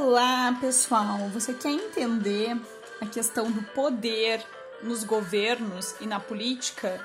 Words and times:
Olá, 0.00 0.56
pessoal! 0.60 1.28
Você 1.30 1.52
quer 1.52 1.70
entender 1.70 2.56
a 3.00 3.06
questão 3.06 3.50
do 3.50 3.60
poder 3.74 4.40
nos 4.80 5.02
governos 5.02 5.96
e 6.00 6.06
na 6.06 6.20
política? 6.20 7.04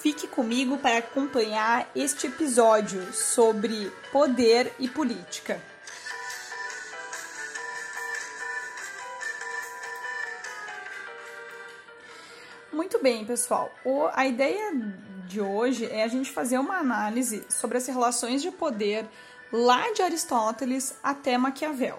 Fique 0.00 0.26
comigo 0.26 0.78
para 0.78 0.96
acompanhar 0.96 1.86
este 1.94 2.26
episódio 2.26 3.12
sobre 3.12 3.92
poder 4.10 4.74
e 4.78 4.88
política. 4.88 5.60
Muito 12.72 13.02
bem, 13.02 13.26
pessoal. 13.26 13.70
O, 13.84 14.08
a 14.14 14.26
ideia 14.26 14.72
de 15.26 15.42
hoje 15.42 15.84
é 15.84 16.04
a 16.04 16.08
gente 16.08 16.32
fazer 16.32 16.56
uma 16.56 16.78
análise 16.78 17.44
sobre 17.50 17.76
as 17.76 17.86
relações 17.86 18.40
de 18.40 18.50
poder 18.50 19.06
lá 19.52 19.92
de 19.92 20.02
Aristóteles 20.02 20.94
até 21.02 21.36
Maquiavel. 21.38 21.98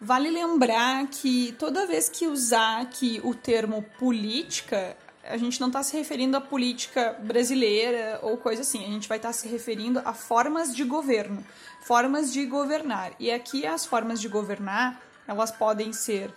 Vale 0.00 0.30
lembrar 0.30 1.06
que 1.06 1.52
toda 1.58 1.86
vez 1.86 2.08
que 2.08 2.26
usar 2.26 2.82
aqui 2.82 3.20
o 3.24 3.34
termo 3.34 3.82
política, 3.98 4.96
a 5.22 5.36
gente 5.36 5.60
não 5.60 5.68
está 5.68 5.82
se 5.82 5.96
referindo 5.96 6.36
à 6.36 6.40
política 6.40 7.16
brasileira 7.20 8.18
ou 8.22 8.36
coisa 8.36 8.62
assim, 8.62 8.84
a 8.84 8.88
gente 8.88 9.08
vai 9.08 9.18
estar 9.18 9.30
tá 9.30 9.32
se 9.32 9.48
referindo 9.48 10.02
a 10.04 10.12
formas 10.12 10.74
de 10.74 10.84
governo, 10.84 11.44
formas 11.82 12.32
de 12.32 12.44
governar. 12.44 13.12
E 13.18 13.30
aqui 13.30 13.66
as 13.66 13.86
formas 13.86 14.20
de 14.20 14.28
governar, 14.28 15.00
elas 15.26 15.50
podem 15.50 15.92
ser 15.92 16.30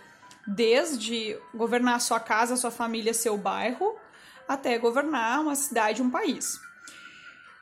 desde 0.46 1.38
governar 1.54 2.00
sua 2.00 2.18
casa, 2.18 2.56
sua 2.56 2.70
família, 2.70 3.12
seu 3.12 3.36
bairro, 3.36 3.96
até 4.48 4.78
governar 4.78 5.40
uma 5.42 5.54
cidade, 5.54 6.00
um 6.00 6.08
país. 6.08 6.58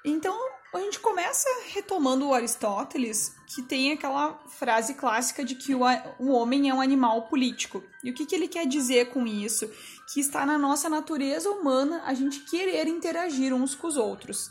Então, 0.05 0.39
a 0.75 0.81
gente 0.81 1.01
começa 1.01 1.49
retomando 1.73 2.27
o 2.27 2.35
Aristóteles, 2.35 3.35
que 3.47 3.63
tem 3.63 3.93
aquela 3.93 4.39
frase 4.49 4.95
clássica 4.95 5.45
de 5.45 5.55
que 5.55 5.75
o, 5.75 5.81
o 6.19 6.33
homem 6.33 6.69
é 6.69 6.75
um 6.75 6.81
animal 6.81 7.29
político. 7.29 7.83
E 8.03 8.11
o 8.11 8.15
que, 8.15 8.27
que 8.27 8.35
ele 8.35 8.49
quer 8.49 8.67
dizer 8.67 9.11
com 9.11 9.27
isso? 9.27 9.71
Que 10.13 10.21
está 10.21 10.45
na 10.45 10.59
nossa 10.59 10.89
natureza 10.89 11.49
humana 11.51 12.03
a 12.05 12.13
gente 12.13 12.41
querer 12.41 12.87
interagir 12.89 13.55
uns 13.55 13.75
com 13.75 13.87
os 13.87 13.97
outros. 13.97 14.51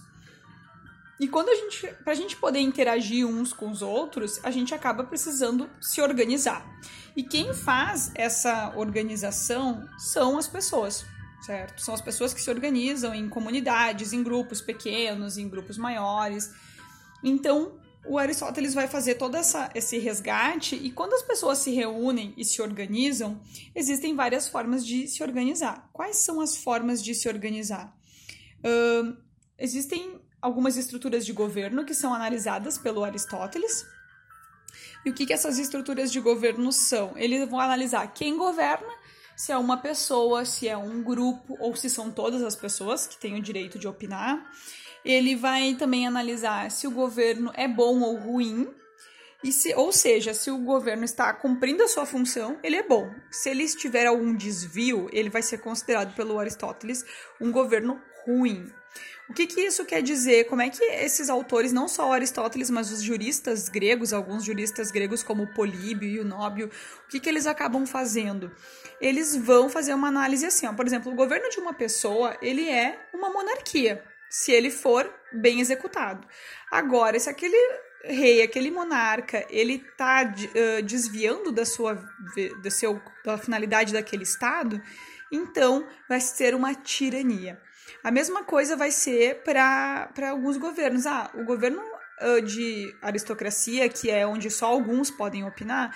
E 1.19 1.27
quando 1.27 1.49
a 1.49 1.55
gente, 1.55 1.87
para 2.03 2.11
a 2.11 2.15
gente 2.15 2.35
poder 2.35 2.59
interagir 2.59 3.25
uns 3.25 3.53
com 3.53 3.69
os 3.69 3.81
outros, 3.81 4.39
a 4.43 4.51
gente 4.51 4.73
acaba 4.73 5.03
precisando 5.03 5.69
se 5.79 6.01
organizar. 6.01 6.65
E 7.15 7.23
quem 7.23 7.53
faz 7.53 8.11
essa 8.15 8.73
organização 8.75 9.87
são 9.97 10.37
as 10.37 10.47
pessoas 10.47 11.05
certo? 11.45 11.81
São 11.81 11.93
as 11.93 12.01
pessoas 12.01 12.33
que 12.33 12.41
se 12.41 12.49
organizam 12.49 13.13
em 13.13 13.29
comunidades, 13.29 14.13
em 14.13 14.23
grupos 14.23 14.61
pequenos, 14.61 15.37
em 15.37 15.47
grupos 15.47 15.77
maiores. 15.77 16.51
Então, 17.23 17.79
o 18.07 18.17
Aristóteles 18.17 18.73
vai 18.73 18.87
fazer 18.87 19.15
todo 19.15 19.35
essa, 19.35 19.69
esse 19.73 19.97
resgate, 19.97 20.75
e 20.75 20.91
quando 20.91 21.13
as 21.13 21.21
pessoas 21.21 21.59
se 21.59 21.71
reúnem 21.71 22.33
e 22.37 22.43
se 22.43 22.61
organizam, 22.61 23.39
existem 23.73 24.15
várias 24.15 24.47
formas 24.47 24.85
de 24.85 25.07
se 25.07 25.23
organizar. 25.23 25.89
Quais 25.93 26.17
são 26.17 26.41
as 26.41 26.57
formas 26.57 27.03
de 27.03 27.13
se 27.13 27.27
organizar? 27.27 27.95
Uh, 28.59 29.15
existem 29.57 30.19
algumas 30.41 30.77
estruturas 30.77 31.25
de 31.25 31.33
governo 31.33 31.85
que 31.85 31.93
são 31.93 32.13
analisadas 32.13 32.77
pelo 32.77 33.03
Aristóteles. 33.03 33.85
E 35.03 35.09
o 35.09 35.13
que, 35.13 35.25
que 35.25 35.33
essas 35.33 35.57
estruturas 35.57 36.11
de 36.11 36.19
governo 36.19 36.71
são? 36.71 37.13
Eles 37.15 37.47
vão 37.49 37.59
analisar 37.59 38.07
quem 38.13 38.37
governa 38.37 39.05
se 39.35 39.51
é 39.51 39.57
uma 39.57 39.77
pessoa, 39.77 40.45
se 40.45 40.67
é 40.67 40.77
um 40.77 41.03
grupo 41.03 41.57
ou 41.59 41.75
se 41.75 41.89
são 41.89 42.11
todas 42.11 42.41
as 42.41 42.55
pessoas 42.55 43.05
que 43.05 43.17
têm 43.17 43.37
o 43.37 43.41
direito 43.41 43.77
de 43.77 43.87
opinar. 43.87 44.51
Ele 45.03 45.35
vai 45.35 45.75
também 45.75 46.07
analisar 46.07 46.71
se 46.71 46.87
o 46.87 46.91
governo 46.91 47.51
é 47.53 47.67
bom 47.67 48.01
ou 48.01 48.15
ruim, 48.15 48.67
e 49.43 49.51
se, 49.51 49.75
ou 49.75 49.91
seja, 49.91 50.33
se 50.33 50.49
o 50.49 50.57
governo 50.57 51.03
está 51.03 51.31
cumprindo 51.31 51.83
a 51.83 51.87
sua 51.87 52.03
função, 52.03 52.57
ele 52.63 52.77
é 52.77 52.81
bom. 52.81 53.13
Se 53.29 53.49
ele 53.49 53.61
estiver 53.61 54.07
algum 54.07 54.35
desvio, 54.35 55.07
ele 55.11 55.29
vai 55.29 55.43
ser 55.43 55.59
considerado 55.59 56.15
pelo 56.15 56.39
Aristóteles 56.39 57.05
um 57.39 57.51
governo 57.51 58.01
ruim. 58.25 58.71
O 59.27 59.33
que, 59.33 59.47
que 59.47 59.61
isso 59.61 59.83
quer 59.85 60.03
dizer? 60.03 60.45
Como 60.45 60.61
é 60.61 60.69
que 60.69 60.83
esses 60.83 61.29
autores, 61.29 61.73
não 61.73 61.87
só 61.87 62.13
Aristóteles, 62.13 62.69
mas 62.69 62.91
os 62.91 63.01
juristas 63.01 63.67
gregos, 63.67 64.13
alguns 64.13 64.43
juristas 64.43 64.91
gregos 64.91 65.23
como 65.23 65.51
Políbio 65.53 66.07
e 66.07 66.19
o 66.19 66.25
Nóbio, 66.25 66.69
o 67.05 67.07
que, 67.09 67.19
que 67.19 67.27
eles 67.27 67.47
acabam 67.47 67.87
fazendo? 67.87 68.51
Eles 69.01 69.35
vão 69.35 69.67
fazer 69.67 69.95
uma 69.95 70.09
análise 70.09 70.45
assim, 70.45 70.67
ó, 70.67 70.73
por 70.73 70.85
exemplo, 70.85 71.11
o 71.11 71.15
governo 71.15 71.49
de 71.49 71.59
uma 71.59 71.73
pessoa, 71.73 72.37
ele 72.39 72.69
é 72.69 72.99
uma 73.13 73.31
monarquia, 73.31 74.03
se 74.29 74.51
ele 74.51 74.69
for 74.69 75.11
bem 75.33 75.59
executado. 75.59 76.27
Agora, 76.71 77.19
se 77.19 77.27
aquele 77.27 77.57
rei, 78.03 78.43
aquele 78.43 78.69
monarca, 78.69 79.43
ele 79.49 79.83
está 79.91 80.21
uh, 80.23 80.83
desviando 80.83 81.51
da 81.51 81.65
sua 81.65 81.95
da, 82.61 82.69
seu, 82.69 83.01
da 83.23 83.39
finalidade 83.39 83.91
daquele 83.91 84.23
estado, 84.23 84.79
então 85.31 85.87
vai 86.07 86.21
ser 86.21 86.53
uma 86.53 86.75
tirania. 86.75 87.59
A 88.03 88.11
mesma 88.11 88.43
coisa 88.43 88.75
vai 88.75 88.91
ser 88.91 89.43
para 89.43 90.29
alguns 90.29 90.57
governos. 90.57 91.05
Ah, 91.05 91.29
o 91.33 91.43
governo 91.43 91.81
uh, 92.21 92.41
de 92.41 92.95
aristocracia, 93.01 93.87
que 93.89 94.09
é 94.09 94.25
onde 94.25 94.49
só 94.49 94.67
alguns 94.67 95.09
podem 95.09 95.43
opinar, 95.43 95.95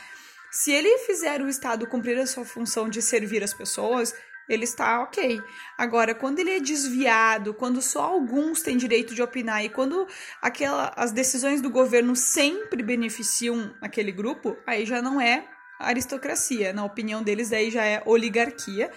se 0.52 0.72
ele 0.72 0.98
fizer 1.00 1.42
o 1.42 1.48
Estado 1.48 1.86
cumprir 1.86 2.18
a 2.18 2.26
sua 2.26 2.44
função 2.44 2.90
de 2.90 3.02
servir 3.02 3.44
as 3.44 3.54
pessoas, 3.54 4.16
ele 4.50 4.64
está 4.64 5.04
ok. 5.04 5.40
Agora, 5.78 6.16
quando 6.16 6.40
ele 6.40 6.58
é 6.58 6.60
desviado, 6.60 7.54
quando 7.54 7.82
só 7.82 8.02
alguns 8.02 8.64
têm 8.64 8.76
direito 8.76 9.14
de 9.14 9.22
opinar 9.22 9.64
e 9.64 9.70
quando 9.70 10.08
aquela, 10.42 10.92
as 10.96 11.12
decisões 11.12 11.62
do 11.62 11.70
governo 11.70 12.16
sempre 12.16 12.82
beneficiam 12.82 13.76
aquele 13.80 14.12
grupo, 14.12 14.58
aí 14.66 14.88
já 14.88 15.02
não 15.04 15.22
é 15.22 15.48
aristocracia. 15.80 16.74
Na 16.74 16.84
opinião 16.84 17.22
deles, 17.22 17.54
aí 17.54 17.70
já 17.70 17.86
é 17.86 18.02
oligarquia, 18.06 18.92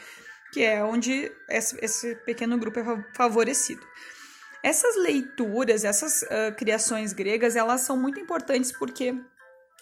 que 0.53 0.63
é 0.63 0.85
onde 0.85 1.33
esse 1.49 2.15
pequeno 2.17 2.59
grupo 2.59 2.79
é 2.79 3.05
favorecido. 3.15 3.83
Essas 4.63 4.97
leituras, 4.97 5.83
essas 5.83 6.23
uh, 6.23 6.55
criações 6.57 7.13
gregas, 7.13 7.57
elas 7.57 7.81
são 7.81 7.97
muito 7.97 8.21
importantes 8.21 8.71
porque 8.71 9.15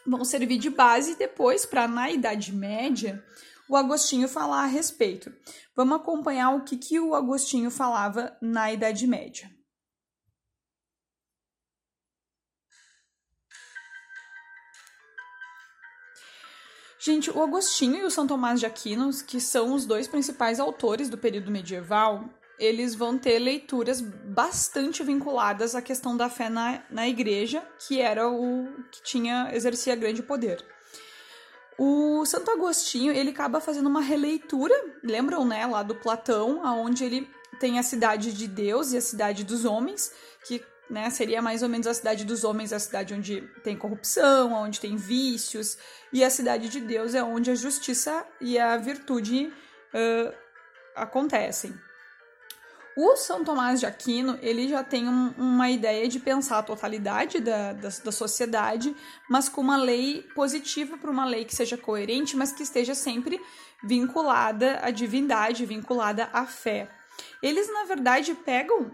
vão 0.07 0.25
servir 0.25 0.59
de 0.59 0.71
base 0.71 1.17
depois 1.17 1.67
para, 1.67 1.87
na 1.87 2.11
Idade 2.11 2.53
Média, 2.55 3.23
o 3.69 3.77
Agostinho 3.77 4.29
falar 4.29 4.63
a 4.63 4.67
respeito. 4.67 5.33
Vamos 5.77 5.97
acompanhar 5.97 6.51
o 6.51 6.65
que, 6.65 6.77
que 6.77 6.99
o 6.99 7.15
Agostinho 7.15 7.71
falava 7.71 8.37
na 8.41 8.73
Idade 8.73 9.07
Média. 9.07 9.51
Gente, 17.03 17.31
o 17.31 17.43
Agostinho 17.43 17.97
e 17.97 18.05
o 18.05 18.11
São 18.11 18.27
Tomás 18.27 18.61
de 18.61 18.67
Aquino, 18.67 19.09
que 19.27 19.41
são 19.41 19.73
os 19.73 19.87
dois 19.87 20.07
principais 20.07 20.61
autores 20.61 21.09
do 21.09 21.17
período 21.17 21.51
medieval, 21.51 22.29
eles 22.59 22.95
vão 22.95 23.17
ter 23.17 23.39
leituras 23.39 24.03
bastante 24.03 25.03
vinculadas 25.03 25.75
à 25.75 25.81
questão 25.81 26.15
da 26.15 26.29
fé 26.29 26.51
na, 26.51 26.83
na 26.91 27.09
igreja, 27.09 27.67
que 27.79 28.03
era 28.03 28.29
o 28.29 28.69
que 28.93 29.03
tinha 29.03 29.49
exercia 29.55 29.97
grande 29.97 30.23
poder. 30.23 30.63
O 31.79 32.27
Santo 32.27 32.51
Agostinho, 32.51 33.15
ele 33.15 33.31
acaba 33.31 33.63
fazendo 33.63 33.89
uma 33.89 34.03
releitura, 34.03 34.75
lembram, 35.03 35.47
né, 35.47 35.65
lá 35.65 35.83
do 35.83 35.95
Platão, 35.95 36.61
aonde 36.63 37.03
ele 37.03 37.27
tem 37.59 37.79
a 37.79 37.83
cidade 37.83 38.31
de 38.35 38.47
Deus 38.47 38.93
e 38.93 38.99
a 38.99 39.01
cidade 39.01 39.43
dos 39.43 39.65
homens, 39.65 40.13
que 40.45 40.63
né? 40.91 41.09
Seria 41.09 41.41
mais 41.41 41.63
ou 41.63 41.69
menos 41.69 41.87
a 41.87 41.95
cidade 41.95 42.25
dos 42.25 42.45
homens, 42.45 42.73
a 42.73 42.79
cidade 42.79 43.15
onde 43.15 43.43
tem 43.63 43.77
corrupção, 43.77 44.53
onde 44.53 44.81
tem 44.81 44.97
vícios, 44.97 45.79
e 46.13 46.25
a 46.25 46.29
cidade 46.29 46.69
de 46.69 46.81
Deus 46.81 47.15
é 47.15 47.23
onde 47.23 47.51
a 47.51 47.55
justiça 47.55 48.27
e 48.41 48.59
a 48.59 48.77
virtude 48.77 49.47
uh, 49.95 50.35
acontecem. 50.95 51.73
O 52.97 53.17
São 53.17 53.45
Tomás 53.45 53.79
de 53.81 53.87
Aquino, 53.87 54.37
ele 54.43 54.69
já 54.69 54.83
tem 54.83 55.09
um, 55.09 55.33
uma 55.39 55.71
ideia 55.71 56.09
de 56.09 56.19
pensar 56.19 56.59
a 56.59 56.63
totalidade 56.63 57.41
da, 57.41 57.73
da, 57.73 57.89
da 57.89 58.13
sociedade, 58.13 58.95
mas 59.29 59.49
com 59.49 59.61
uma 59.61 59.77
lei 59.77 60.29
positiva 60.35 60.99
para 60.99 61.11
uma 61.11 61.25
lei 61.25 61.45
que 61.45 61.55
seja 61.55 61.79
coerente, 61.79 62.37
mas 62.37 62.53
que 62.53 62.65
esteja 62.65 62.95
sempre 62.95 63.41
vinculada 63.83 64.81
à 64.83 64.91
divindade, 64.91 65.65
vinculada 65.65 66.29
à 66.33 66.45
fé. 66.45 66.91
Eles, 67.43 67.73
na 67.73 67.85
verdade, 67.85 68.35
pegam 68.35 68.91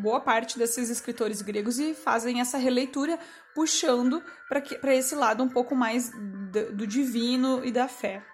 boa 0.00 0.20
parte 0.20 0.58
desses 0.58 0.90
escritores 0.90 1.40
gregos 1.42 1.78
e 1.78 1.94
fazem 1.94 2.40
essa 2.40 2.58
releitura, 2.58 3.18
puxando 3.54 4.22
para 4.48 4.94
esse 4.94 5.14
lado 5.14 5.42
um 5.42 5.48
pouco 5.48 5.76
mais 5.76 6.10
do, 6.10 6.72
do 6.72 6.86
divino 6.86 7.64
e 7.64 7.70
da 7.70 7.86
fé, 7.86 8.24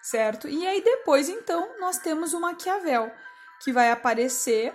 certo? 0.00 0.48
E 0.48 0.66
aí 0.66 0.82
depois, 0.82 1.28
então, 1.28 1.78
nós 1.78 1.98
temos 1.98 2.32
o 2.32 2.40
Maquiavel, 2.40 3.12
que 3.62 3.72
vai 3.72 3.90
aparecer 3.90 4.74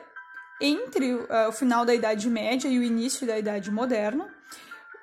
entre 0.61 1.13
uh, 1.13 1.27
o 1.47 1.51
final 1.51 1.85
da 1.85 1.95
Idade 1.95 2.29
Média 2.29 2.67
e 2.67 2.77
o 2.77 2.83
início 2.83 3.25
da 3.25 3.39
Idade 3.39 3.71
Moderna. 3.71 4.27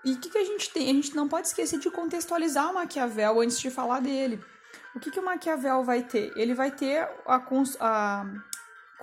E 0.04 0.12
o 0.12 0.18
que, 0.18 0.30
que 0.30 0.38
a 0.38 0.44
gente 0.44 0.70
tem? 0.70 0.88
A 0.88 0.92
gente 0.92 1.16
não 1.16 1.26
pode 1.26 1.48
esquecer 1.48 1.80
de 1.80 1.90
contextualizar 1.90 2.70
o 2.70 2.74
Maquiavel 2.74 3.40
antes 3.40 3.58
de 3.58 3.70
falar 3.70 4.00
dele. 4.00 4.40
O 4.94 5.00
que, 5.00 5.10
que 5.10 5.18
o 5.18 5.24
Maquiavel 5.24 5.82
vai 5.82 6.02
ter? 6.02 6.32
Ele 6.36 6.54
vai 6.54 6.70
ter 6.70 7.08
a, 7.26 7.42
a, 7.80 8.26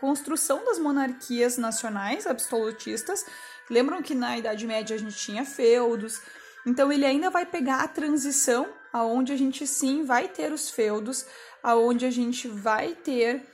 construção 0.04 0.66
das 0.66 0.78
monarquias 0.78 1.58
nacionais 1.58 2.28
absolutistas. 2.28 3.26
Lembram 3.70 4.02
que 4.02 4.14
na 4.14 4.38
Idade 4.38 4.68
Média 4.68 4.94
a 4.98 5.00
gente 5.00 5.16
tinha 5.16 5.46
feudos, 5.46 6.20
Então 6.66 6.92
ele 6.92 7.06
ainda 7.06 7.30
vai 7.30 7.46
pegar 7.46 7.80
a 7.84 7.88
transição 7.88 8.68
aonde 8.92 9.32
a 9.32 9.38
gente 9.38 9.66
sim 9.66 10.04
vai 10.04 10.28
ter 10.28 10.52
os 10.52 10.70
feudos, 10.70 11.26
aonde 11.62 12.06
a 12.06 12.12
gente 12.12 12.50
vai 12.50 12.96
ter 12.96 13.46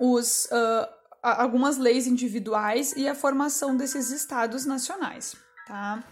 os 0.00 0.46
uh, 0.46 0.88
algumas 1.22 1.78
leis 1.78 2.08
individuais 2.08 2.92
e 2.96 3.08
a 3.08 3.14
formação 3.14 3.76
desses 3.76 4.10
estados 4.10 4.64
nacionais, 4.64 5.36
tá? 5.66 6.02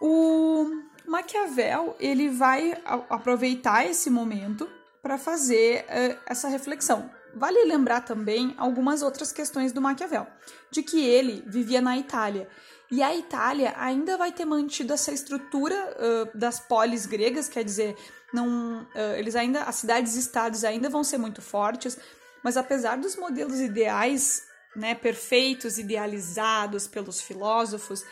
O 0.00 0.70
Maquiavel 1.06 1.96
ele 2.00 2.28
vai 2.28 2.80
aproveitar 3.08 3.86
esse 3.86 4.10
momento 4.10 4.68
para 5.02 5.16
fazer 5.18 5.84
uh, 5.84 6.20
essa 6.26 6.48
reflexão. 6.48 7.19
Vale 7.34 7.64
lembrar 7.64 8.00
também 8.02 8.54
algumas 8.58 9.02
outras 9.02 9.32
questões 9.32 9.72
do 9.72 9.80
Maquiavel, 9.80 10.26
de 10.70 10.82
que 10.82 11.04
ele 11.04 11.42
vivia 11.46 11.80
na 11.80 11.96
Itália 11.96 12.48
e 12.90 13.02
a 13.02 13.14
Itália 13.14 13.72
ainda 13.76 14.16
vai 14.16 14.32
ter 14.32 14.44
mantido 14.44 14.92
essa 14.92 15.12
estrutura 15.12 15.76
uh, 15.76 16.36
das 16.36 16.58
polis 16.58 17.06
gregas, 17.06 17.48
quer 17.48 17.62
dizer, 17.62 17.96
não, 18.32 18.82
uh, 18.82 19.14
eles 19.16 19.36
ainda, 19.36 19.62
as 19.62 19.76
cidades-estados 19.76 20.64
ainda 20.64 20.90
vão 20.90 21.04
ser 21.04 21.16
muito 21.16 21.40
fortes, 21.40 21.96
mas 22.42 22.56
apesar 22.56 22.98
dos 22.98 23.14
modelos 23.14 23.60
ideais, 23.60 24.42
né, 24.74 24.94
perfeitos, 24.94 25.78
idealizados 25.78 26.88
pelos 26.88 27.20
filósofos, 27.20 28.04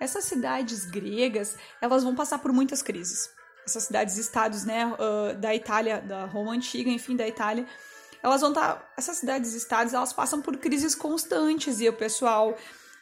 essas 0.00 0.24
cidades 0.24 0.84
gregas, 0.84 1.56
elas 1.80 2.02
vão 2.02 2.16
passar 2.16 2.38
por 2.38 2.52
muitas 2.52 2.82
crises. 2.82 3.30
Essas 3.64 3.84
cidades-estados, 3.84 4.64
né, 4.64 4.84
uh, 4.84 5.38
da 5.38 5.54
Itália, 5.54 6.00
da 6.00 6.24
Roma 6.24 6.52
antiga, 6.52 6.90
enfim, 6.90 7.14
da 7.14 7.26
Itália, 7.26 7.66
elas 8.24 8.40
vão 8.40 8.50
estar, 8.50 8.76
tá, 8.76 8.92
essas 8.96 9.18
cidades-estados, 9.18 9.92
elas 9.92 10.14
passam 10.14 10.40
por 10.40 10.56
crises 10.56 10.94
constantes 10.94 11.78
e 11.78 11.88
o 11.90 11.92
pessoal 11.92 12.56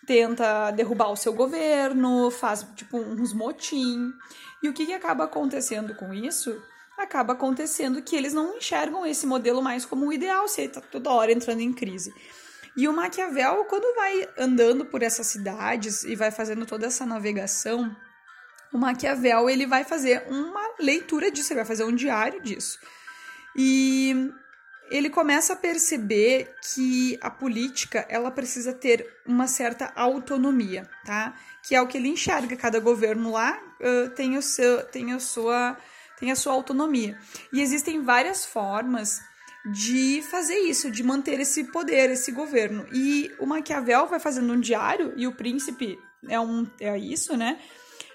tenta 0.05 0.73
derrubar 0.73 1.13
o 1.13 1.17
seu 1.17 1.33
governo, 1.33 2.29
faz 2.29 2.67
tipo 2.75 2.99
uns 2.99 3.33
motim. 3.33 4.13
E 4.61 4.69
o 4.69 4.73
que, 4.73 4.85
que 4.85 4.93
acaba 4.93 5.23
acontecendo 5.23 5.95
com 5.95 6.13
isso? 6.13 6.61
Acaba 6.99 7.35
acontecendo 7.35 8.03
que 8.03 8.17
eles 8.17 8.35
não 8.35 8.57
enxergam 8.57 9.07
esse 9.07 9.25
modelo 9.25 9.63
mais 9.63 9.85
como 9.85 10.05
um 10.05 10.13
ideal, 10.13 10.49
se 10.49 10.63
ele 10.63 10.73
tá 10.73 10.81
toda 10.81 11.13
hora 11.13 11.31
entrando 11.31 11.61
em 11.61 11.73
crise. 11.73 12.13
E 12.77 12.89
o 12.89 12.93
Maquiavel, 12.93 13.65
quando 13.67 13.95
vai 13.95 14.29
andando 14.37 14.85
por 14.87 15.05
essas 15.05 15.29
cidades 15.29 16.03
e 16.03 16.17
vai 16.17 16.33
fazendo 16.33 16.67
toda 16.67 16.87
essa 16.87 17.07
navegação, 17.07 17.95
o 18.73 18.79
Maquiavel 18.79 19.49
ele 19.49 19.69
vai 19.69 19.85
fazer 19.85 20.25
uma 20.29 20.75
leitura 20.81 21.31
disso, 21.31 21.53
ele 21.53 21.61
vai 21.61 21.67
fazer 21.67 21.85
um 21.85 21.95
diário 21.95 22.43
disso. 22.43 22.77
E 23.55 24.33
ele 24.93 25.09
começa 25.09 25.55
a 25.55 25.57
perceber 25.57 26.55
que 26.75 27.19
a 27.23 27.31
política 27.31 28.07
ela 28.11 28.31
precisa 28.31 28.75
ter 28.75 29.09
uma 29.27 29.47
certa 29.47 29.91
autonomia, 29.97 30.89
tá? 31.05 31.35
Que 31.63 31.75
é 31.75 31.81
o 31.81 31.87
que 31.87 31.97
ele 31.97 32.09
enxerga. 32.09 32.55
Cada 32.57 32.79
governo 32.79 33.33
lá 33.33 33.59
uh, 33.81 34.11
tem, 34.11 34.37
o 34.37 34.43
seu, 34.43 34.85
tem, 34.85 35.13
a 35.13 35.19
sua, 35.19 35.79
tem 36.19 36.31
a 36.31 36.37
sua 36.37 36.53
autonomia. 36.53 37.19
E 37.53 37.63
existem 37.63 38.03
várias 38.03 38.45
formas 38.45 39.21
de 39.73 40.23
fazer 40.31 40.59
isso, 40.59 40.91
de 40.91 41.03
manter 41.03 41.41
esse 41.41 41.65
poder, 41.65 42.11
esse 42.11 42.31
governo. 42.31 42.87
E 42.93 43.33
o 43.39 43.47
Maquiavel 43.47 44.07
vai 44.09 44.21
fazendo 44.21 44.53
um 44.53 44.61
diário, 44.61 45.15
e 45.17 45.27
o 45.27 45.33
príncipe 45.33 45.99
é, 46.29 46.39
um, 46.39 46.69
é 46.79 46.99
isso, 46.99 47.35
né? 47.35 47.59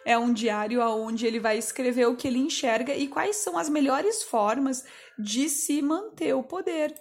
É 0.08 0.18
um 0.18 0.32
diário 0.32 0.80
onde 0.82 1.28
ele 1.28 1.38
vai 1.38 1.58
escrever 1.58 2.08
o 2.08 2.16
que 2.16 2.30
ele 2.30 2.40
enxerga 2.40 2.96
e 2.96 3.10
quais 3.10 3.36
são 3.36 3.58
as 3.58 3.68
melhores 3.68 4.24
formas 4.24 4.86
de 5.20 5.50
se 5.50 5.82
manter 5.82 6.34
o 6.34 6.42
poder. 6.42 6.96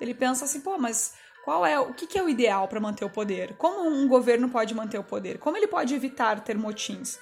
Ele 0.00 0.14
pensa 0.14 0.46
assim, 0.46 0.62
pô, 0.62 0.78
mas 0.78 1.12
qual 1.44 1.66
é 1.66 1.78
o 1.78 1.92
que, 1.92 2.06
que 2.06 2.18
é 2.18 2.22
o 2.22 2.30
ideal 2.30 2.66
para 2.66 2.80
manter 2.80 3.04
o 3.04 3.10
poder? 3.10 3.54
Como 3.58 3.86
um 3.86 4.08
governo 4.08 4.48
pode 4.48 4.74
manter 4.74 4.96
o 4.98 5.04
poder? 5.04 5.36
Como 5.38 5.54
ele 5.54 5.66
pode 5.66 5.94
evitar 5.94 6.40
ter 6.40 6.56
motins? 6.56 7.18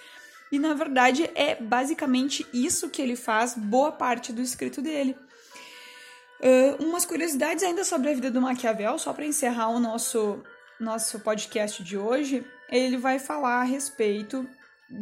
E 0.52 0.58
na 0.60 0.72
verdade 0.72 1.28
é 1.34 1.56
basicamente 1.56 2.46
isso 2.54 2.88
que 2.88 3.02
ele 3.02 3.16
faz 3.16 3.54
boa 3.54 3.90
parte 3.90 4.32
do 4.32 4.40
escrito 4.40 4.80
dele. 4.80 5.16
Uh, 6.38 6.84
umas 6.84 7.04
curiosidades 7.04 7.64
ainda 7.64 7.82
sobre 7.82 8.08
a 8.08 8.14
vida 8.14 8.30
do 8.30 8.40
Maquiavel, 8.40 8.96
só 9.00 9.12
para 9.12 9.26
encerrar 9.26 9.70
o 9.70 9.80
nosso, 9.80 10.44
nosso 10.78 11.18
podcast 11.18 11.82
de 11.82 11.98
hoje, 11.98 12.46
ele 12.70 12.96
vai 12.96 13.18
falar 13.18 13.62
a 13.62 13.64
respeito 13.64 14.48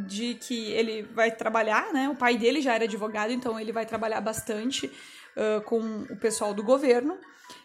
de 0.06 0.34
que 0.34 0.70
ele 0.70 1.02
vai 1.02 1.30
trabalhar, 1.30 1.92
né? 1.92 2.08
O 2.08 2.16
pai 2.16 2.38
dele 2.38 2.62
já 2.62 2.74
era 2.74 2.84
advogado, 2.84 3.32
então 3.32 3.60
ele 3.60 3.72
vai 3.72 3.84
trabalhar 3.84 4.20
bastante 4.20 4.86
uh, 4.86 5.60
com 5.62 5.80
o 6.10 6.16
pessoal 6.16 6.54
do 6.54 6.62
governo. 6.62 7.18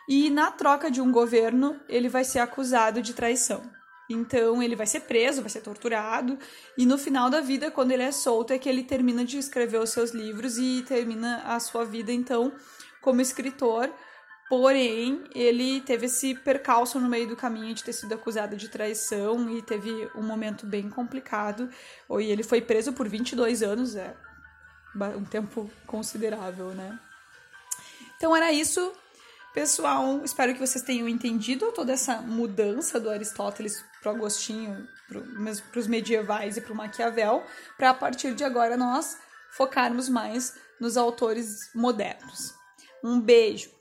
E 0.09 0.29
na 0.29 0.51
troca 0.51 0.91
de 0.91 0.99
um 0.99 1.11
governo, 1.11 1.79
ele 1.87 2.09
vai 2.09 2.23
ser 2.23 2.39
acusado 2.39 3.01
de 3.01 3.13
traição. 3.13 3.61
Então 4.09 4.63
ele 4.63 4.75
vai 4.75 4.87
ser 4.87 5.01
preso, 5.01 5.41
vai 5.41 5.49
ser 5.49 5.61
torturado, 5.61 6.37
e 6.77 6.85
no 6.85 6.97
final 6.97 7.29
da 7.29 7.41
vida, 7.41 7.69
quando 7.69 7.91
ele 7.91 8.03
é 8.03 8.11
solto, 8.11 8.53
é 8.53 8.57
que 8.57 8.69
ele 8.69 8.83
termina 8.83 9.25
de 9.25 9.37
escrever 9.37 9.79
os 9.79 9.89
seus 9.89 10.11
livros 10.11 10.57
e 10.57 10.83
termina 10.87 11.43
a 11.45 11.59
sua 11.59 11.83
vida, 11.83 12.11
então, 12.11 12.53
como 13.01 13.19
escritor, 13.19 13.91
Porém, 14.49 15.25
ele 15.35 15.81
teve 15.81 16.05
esse 16.05 16.33
percalço 16.33 16.99
no 16.99 17.09
meio 17.09 17.27
do 17.27 17.35
caminho 17.35 17.75
de 17.75 17.83
ter 17.83 17.91
sido 17.91 18.13
acusado 18.13 18.55
de 18.55 18.69
traição 18.69 19.49
e 19.49 19.61
teve 19.61 20.09
um 20.15 20.23
momento 20.23 20.65
bem 20.65 20.89
complicado. 20.89 21.69
E 22.09 22.31
ele 22.31 22.43
foi 22.43 22.61
preso 22.61 22.93
por 22.93 23.09
22 23.09 23.61
anos, 23.61 23.95
é 23.95 24.15
um 25.17 25.25
tempo 25.25 25.69
considerável, 25.85 26.69
né? 26.69 26.97
Então 28.15 28.33
era 28.33 28.51
isso, 28.51 28.93
pessoal. 29.53 30.23
Espero 30.23 30.53
que 30.53 30.59
vocês 30.59 30.83
tenham 30.83 31.09
entendido 31.09 31.71
toda 31.73 31.91
essa 31.91 32.21
mudança 32.21 33.01
do 33.01 33.09
Aristóteles 33.09 33.83
para 34.01 34.13
o 34.13 34.15
Agostinho, 34.15 34.87
para 35.09 35.79
os 35.79 35.87
medievais 35.87 36.55
e 36.55 36.61
para 36.61 36.71
o 36.71 36.75
Maquiavel, 36.75 37.43
para 37.77 37.89
a 37.89 37.93
partir 37.93 38.33
de 38.33 38.45
agora 38.45 38.77
nós 38.77 39.17
focarmos 39.51 40.07
mais 40.07 40.55
nos 40.79 40.95
autores 40.95 41.69
modernos. 41.75 42.55
Um 43.03 43.19
beijo! 43.19 43.76